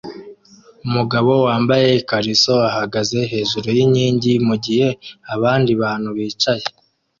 [0.85, 4.87] Umugabo wambaye ikariso ahagaze hejuru yinkingi mugihe
[5.33, 6.65] abandi bantu bicaye